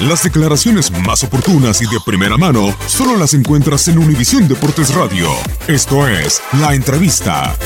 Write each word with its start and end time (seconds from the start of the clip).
Las 0.00 0.24
declaraciones 0.24 0.90
más 0.90 1.24
oportunas 1.24 1.80
y 1.80 1.86
de 1.86 1.98
primera 2.04 2.36
mano 2.36 2.76
solo 2.86 3.16
las 3.16 3.32
encuentras 3.32 3.88
en 3.88 3.96
Univisión 3.96 4.46
Deportes 4.46 4.94
Radio. 4.94 5.30
Esto 5.66 6.06
es 6.06 6.42
La 6.60 6.74
Entrevista. 6.74 7.56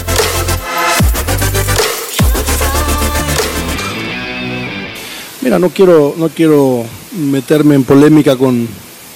Mira, 5.40 5.58
no 5.58 5.71
quiero, 5.71 6.14
no 6.16 6.29
quiero 6.29 6.85
meterme 7.19 7.75
en 7.75 7.82
polémica 7.82 8.37
con, 8.37 8.69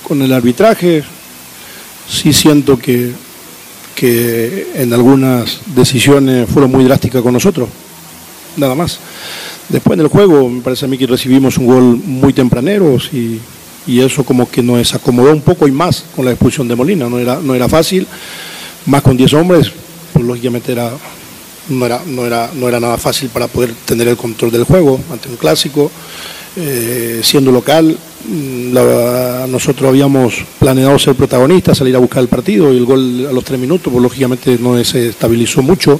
con 0.02 0.20
el 0.20 0.32
arbitraje. 0.32 1.04
Sí 2.08 2.32
siento 2.32 2.76
que, 2.76 3.12
que 3.94 4.72
en 4.74 4.92
algunas 4.92 5.60
decisiones 5.66 6.50
fueron 6.50 6.72
muy 6.72 6.82
drásticas 6.82 7.22
con 7.22 7.32
nosotros. 7.32 7.68
Nada 8.56 8.74
más. 8.74 8.98
Después 9.68 9.98
del 9.98 10.08
juego, 10.08 10.48
me 10.48 10.60
parece 10.60 10.84
a 10.84 10.88
mí 10.88 10.98
que 10.98 11.06
recibimos 11.06 11.56
un 11.56 11.66
gol 11.66 11.82
muy 12.04 12.32
tempranero 12.32 12.96
y, 13.12 13.40
y, 13.86 14.00
eso 14.00 14.24
como 14.24 14.48
que 14.48 14.62
nos 14.62 14.94
acomodó 14.94 15.32
un 15.32 15.40
poco 15.40 15.66
y 15.66 15.72
más 15.72 16.04
con 16.14 16.24
la 16.24 16.32
expulsión 16.32 16.68
de 16.68 16.76
Molina. 16.76 17.08
No 17.08 17.18
era, 17.18 17.40
no 17.42 17.54
era 17.54 17.68
fácil, 17.68 18.06
más 18.86 19.02
con 19.02 19.16
10 19.16 19.32
hombres, 19.34 19.72
pues 20.12 20.24
lógicamente 20.24 20.72
era, 20.72 20.90
no, 21.70 21.86
era, 21.86 22.02
no, 22.06 22.26
era, 22.26 22.50
no 22.54 22.68
era 22.68 22.78
nada 22.78 22.98
fácil 22.98 23.30
para 23.30 23.48
poder 23.48 23.72
tener 23.86 24.06
el 24.08 24.16
control 24.16 24.50
del 24.50 24.64
juego 24.64 25.00
ante 25.10 25.28
un 25.28 25.36
clásico. 25.36 25.90
Eh, 26.56 27.20
siendo 27.24 27.50
local, 27.50 27.96
mm, 28.28 29.50
nosotros 29.50 29.88
habíamos 29.88 30.34
planeado 30.60 30.96
ser 31.00 31.16
protagonistas, 31.16 31.78
salir 31.78 31.96
a 31.96 31.98
buscar 31.98 32.22
el 32.22 32.28
partido 32.28 32.72
y 32.72 32.76
el 32.76 32.84
gol 32.84 33.26
a 33.28 33.32
los 33.32 33.42
tres 33.42 33.58
minutos, 33.58 33.92
pues 33.92 34.02
lógicamente 34.02 34.56
no 34.60 34.82
se 34.84 35.08
estabilizó 35.08 35.62
mucho 35.62 35.98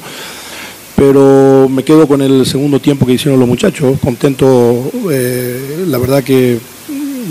pero 0.96 1.68
me 1.68 1.82
quedo 1.82 2.06
con 2.06 2.22
el 2.22 2.46
segundo 2.46 2.80
tiempo 2.80 3.06
que 3.06 3.14
hicieron 3.14 3.40
los 3.40 3.48
muchachos, 3.48 3.98
contento, 4.00 4.90
eh, 5.10 5.84
la 5.88 5.98
verdad 5.98 6.22
que 6.22 6.58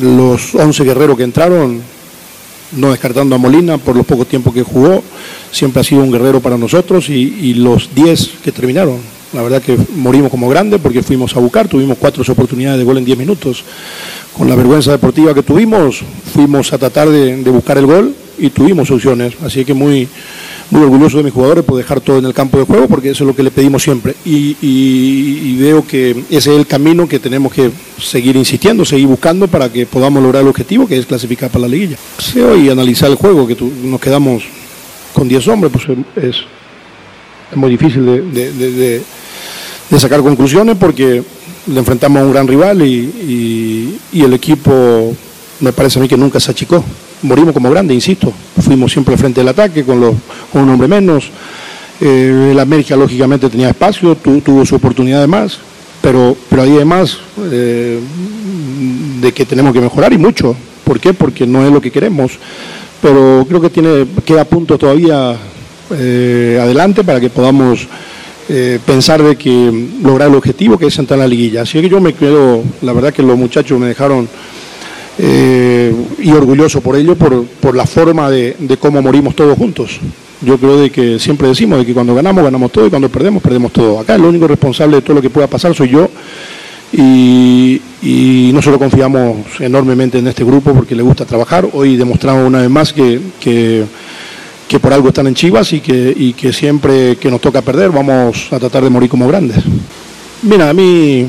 los 0.01 0.55
11 0.55 0.83
guerreros 0.83 1.17
que 1.17 1.23
entraron, 1.23 1.81
no 2.73 2.91
descartando 2.91 3.35
a 3.35 3.37
Molina 3.37 3.77
por 3.77 3.95
los 3.95 4.05
pocos 4.05 4.27
tiempos 4.27 4.53
que 4.53 4.63
jugó, 4.63 5.03
siempre 5.51 5.81
ha 5.81 5.83
sido 5.83 6.03
un 6.03 6.11
guerrero 6.11 6.39
para 6.41 6.57
nosotros 6.57 7.09
y, 7.09 7.13
y 7.13 7.53
los 7.53 7.93
10 7.93 8.29
que 8.43 8.51
terminaron, 8.51 8.99
la 9.33 9.41
verdad 9.41 9.61
que 9.61 9.77
morimos 9.95 10.29
como 10.29 10.47
grandes 10.47 10.79
porque 10.79 11.01
fuimos 11.01 11.35
a 11.35 11.39
buscar, 11.39 11.67
tuvimos 11.67 11.97
cuatro 11.97 12.23
oportunidades 12.27 12.79
de 12.79 12.85
gol 12.85 12.99
en 12.99 13.05
10 13.05 13.17
minutos. 13.17 13.63
Con 14.37 14.47
la 14.47 14.55
vergüenza 14.55 14.91
deportiva 14.91 15.33
que 15.33 15.41
tuvimos, 15.41 16.01
fuimos 16.33 16.71
a 16.71 16.77
tratar 16.77 17.09
de, 17.09 17.37
de 17.37 17.49
buscar 17.49 17.77
el 17.77 17.85
gol 17.85 18.15
y 18.37 18.49
tuvimos 18.51 18.91
opciones. 18.91 19.33
Así 19.43 19.65
que 19.65 19.73
muy, 19.73 20.07
muy 20.73 20.83
orgulloso 20.83 21.17
de 21.17 21.23
mis 21.23 21.33
jugadores 21.33 21.63
por 21.63 21.77
dejar 21.77 22.01
todo 22.01 22.17
en 22.17 22.25
el 22.25 22.33
campo 22.33 22.57
de 22.57 22.65
juego, 22.65 22.87
porque 22.87 23.11
eso 23.11 23.23
es 23.23 23.27
lo 23.27 23.35
que 23.35 23.43
le 23.43 23.51
pedimos 23.51 23.83
siempre. 23.83 24.15
Y, 24.25 24.57
y, 24.59 25.39
y, 25.43 25.57
veo 25.57 25.85
que 25.85 26.11
ese 26.31 26.51
es 26.51 26.57
el 26.57 26.65
camino 26.65 27.07
que 27.07 27.19
tenemos 27.19 27.53
que 27.53 27.71
seguir 28.01 28.35
insistiendo, 28.35 28.83
seguir 28.83 29.05
buscando 29.05 29.47
para 29.47 29.71
que 29.71 29.85
podamos 29.85 30.23
lograr 30.23 30.41
el 30.41 30.49
objetivo, 30.49 30.87
que 30.87 30.97
es 30.97 31.05
clasificar 31.05 31.51
para 31.51 31.61
la 31.61 31.67
liguilla. 31.67 31.97
Y 32.35 32.69
analizar 32.69 33.09
el 33.11 33.17
juego, 33.17 33.45
que 33.45 33.55
tú, 33.55 33.71
nos 33.83 34.01
quedamos 34.01 34.43
con 35.13 35.27
10 35.27 35.47
hombres, 35.49 35.71
pues 35.71 35.85
es, 36.15 36.37
es 37.51 37.57
muy 37.57 37.69
difícil 37.69 38.03
de, 38.33 38.51
de, 38.51 39.03
de, 39.89 39.99
sacar 39.99 40.21
conclusiones 40.21 40.75
porque 40.75 41.21
le 41.67 41.79
enfrentamos 41.79 42.19
a 42.19 42.25
un 42.25 42.33
gran 42.33 42.47
rival 42.47 42.81
y, 42.81 43.99
y, 44.11 44.21
el 44.21 44.33
equipo 44.33 45.15
me 45.59 45.71
parece 45.71 45.99
a 45.99 46.01
mí 46.01 46.07
que 46.07 46.17
nunca 46.17 46.39
se 46.39 46.49
achicó 46.49 46.83
morimos 47.23 47.53
como 47.53 47.69
grandes, 47.69 47.95
insisto. 47.95 48.31
Fuimos 48.61 48.91
siempre 48.91 49.13
al 49.13 49.19
frente 49.19 49.41
del 49.41 49.47
ataque 49.47 49.83
con, 49.83 49.99
los, 49.99 50.13
un 50.61 50.69
hombre 50.69 50.87
menos. 50.87 51.29
Eh, 52.01 52.49
el 52.51 52.59
América, 52.59 52.95
lógicamente, 52.95 53.49
tenía 53.49 53.69
espacio, 53.69 54.15
tu, 54.15 54.41
tuvo 54.41 54.65
su 54.65 54.75
oportunidad 54.75 55.21
de 55.21 55.27
más, 55.27 55.59
pero, 56.03 56.35
pero 56.49 56.63
hay 56.63 56.75
además 56.75 57.17
eh, 57.49 57.97
de 59.21 59.31
que 59.31 59.45
tenemos 59.45 59.71
que 59.71 59.79
mejorar 59.79 60.11
y 60.11 60.17
mucho. 60.17 60.53
¿Por 60.83 60.99
qué? 60.99 61.13
Porque 61.13 61.47
no 61.47 61.65
es 61.65 61.71
lo 61.71 61.79
que 61.79 61.91
queremos. 61.91 62.33
Pero 63.01 63.45
creo 63.47 63.61
que 63.61 63.69
tiene, 63.69 64.05
queda 64.25 64.43
punto 64.43 64.77
todavía 64.77 65.37
eh, 65.91 66.59
adelante 66.61 67.05
para 67.05 67.21
que 67.21 67.29
podamos 67.29 67.87
eh, 68.49 68.79
pensar 68.85 69.23
de 69.23 69.37
que 69.37 69.87
lograr 70.03 70.27
el 70.27 70.35
objetivo 70.35 70.77
que 70.77 70.87
es 70.87 70.99
entrar 70.99 71.17
en 71.19 71.21
la 71.21 71.27
liguilla. 71.27 71.61
Así 71.61 71.79
que 71.79 71.87
yo 71.87 72.01
me 72.01 72.13
quedo, 72.13 72.63
la 72.81 72.91
verdad 72.91 73.13
que 73.13 73.23
los 73.23 73.37
muchachos 73.37 73.79
me 73.79 73.87
dejaron 73.87 74.27
y 75.17 76.31
orgulloso 76.31 76.81
por 76.81 76.97
ello, 76.97 77.15
por, 77.15 77.45
por 77.45 77.77
la 77.77 77.85
forma 77.85 78.29
de, 78.29 78.77
cómo 78.77 79.01
morimos 79.01 79.35
todos 79.35 79.57
juntos. 79.57 79.99
Yo 80.43 80.57
creo 80.57 80.77
de 80.77 80.89
que 80.89 81.19
siempre 81.19 81.47
decimos 81.47 81.79
de 81.79 81.85
que 81.85 81.93
cuando 81.93 82.13
ganamos, 82.13 82.43
ganamos 82.43 82.71
todo 82.71 82.85
y 82.85 82.89
cuando 82.89 83.07
perdemos, 83.09 83.41
perdemos 83.41 83.71
todo. 83.71 83.99
Acá 83.99 84.15
el 84.15 84.25
único 84.25 84.47
responsable 84.47 84.97
de 84.97 85.01
todo 85.01 85.15
lo 85.15 85.21
que 85.21 85.29
pueda 85.29 85.47
pasar 85.47 85.73
soy 85.73 85.89
yo 85.89 86.09
y, 86.91 87.81
y 88.01 88.51
nosotros 88.53 88.77
confiamos 88.77 89.37
enormemente 89.59 90.19
en 90.19 90.27
este 90.27 90.43
grupo 90.43 90.73
porque 90.73 90.95
le 90.95 91.01
gusta 91.01 91.25
trabajar. 91.25 91.67
Hoy 91.71 91.95
demostramos 91.95 92.45
una 92.45 92.59
vez 92.59 92.69
más 92.69 92.91
que, 92.91 93.19
que, 93.39 93.85
por 94.81 94.91
algo 94.91 95.09
están 95.09 95.27
en 95.27 95.35
Chivas 95.35 95.71
y 95.71 95.79
que, 95.79 96.13
y 96.15 96.33
que 96.33 96.51
siempre 96.51 97.15
que 97.15 97.29
nos 97.29 97.39
toca 97.39 97.61
perder 97.61 97.91
vamos 97.91 98.51
a 98.51 98.59
tratar 98.59 98.83
de 98.83 98.89
morir 98.89 99.09
como 99.09 99.27
grandes. 99.27 99.63
Mira, 100.41 100.69
a 100.69 100.73
mí 100.73 101.27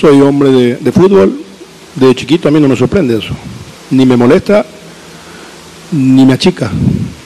soy 0.00 0.20
hombre 0.20 0.50
de, 0.50 0.76
de 0.76 0.92
fútbol, 0.92 1.38
de 1.94 2.14
chiquito 2.14 2.48
a 2.48 2.50
mí 2.50 2.58
no 2.60 2.66
me 2.66 2.76
sorprende 2.76 3.18
eso. 3.18 3.34
Ni 3.90 4.04
me 4.04 4.16
molesta, 4.16 4.66
ni 5.92 6.26
me 6.26 6.32
achica. 6.32 6.70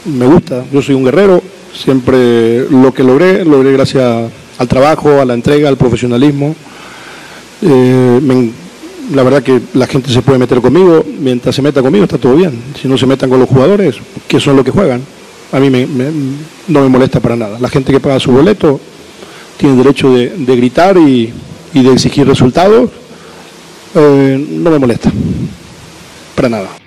Me 0.05 0.27
gusta. 0.27 0.65
Yo 0.73 0.83
soy 0.83 0.95
un 0.95 1.05
guerrero. 1.05 1.43
Siempre 1.75 2.69
lo 2.69 2.93
que 2.93 3.03
logré, 3.03 3.45
logré 3.45 3.73
gracias 3.73 4.31
al 4.59 4.69
trabajo, 4.69 5.21
a 5.21 5.25
la 5.25 5.35
entrega, 5.35 5.69
al 5.69 5.77
profesionalismo. 5.77 6.55
Eh, 7.63 8.51
la 9.15 9.23
verdad 9.23 9.43
que 9.43 9.61
la 9.75 9.87
gente 9.87 10.13
se 10.13 10.23
puede 10.23 10.39
meter 10.39 10.61
conmigo. 10.61 11.05
Mientras 11.21 11.55
se 11.55 11.63
meta 11.63 11.83
conmigo 11.83 12.05
está 12.05 12.19
todo 12.19 12.35
bien. 12.35 12.63
Si 12.81 12.89
no 12.89 12.99
se 12.99 13.07
metan 13.07 13.31
con 13.31 13.41
los 13.41 13.49
jugadores, 13.49 13.97
que 14.29 14.41
son 14.41 14.57
los 14.57 14.65
que 14.65 14.71
juegan. 14.71 15.03
A 15.53 15.61
mí 15.61 15.71
me, 15.71 15.87
no 16.69 16.81
me 16.81 16.89
molesta 16.89 17.21
para 17.21 17.37
nada. 17.37 17.59
La 17.61 17.69
gente 17.69 17.93
que 17.93 18.01
paga 18.01 18.19
su 18.19 18.33
boleto 18.33 18.81
tiene 19.57 19.77
derecho 19.77 20.13
de, 20.13 20.57
gritar 20.57 20.97
y, 20.97 21.33
y 21.75 21.83
de 21.83 21.93
exigir 21.93 22.27
resultados 22.27 22.91
eh, 23.95 24.47
no 24.49 24.71
me 24.71 24.79
molesta, 24.79 25.13
para 26.35 26.49
nada. 26.49 26.82